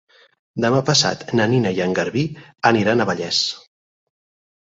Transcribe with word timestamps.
Demà 0.63 0.77
passat 0.85 1.19
na 1.39 1.45
Nina 1.51 1.73
i 1.79 1.81
en 1.85 1.93
Garbí 1.99 2.23
aniran 2.71 3.05
a 3.05 3.07
Vallés. 3.11 3.43